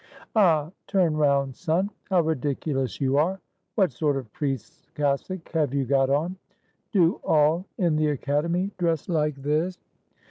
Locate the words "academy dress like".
8.07-9.35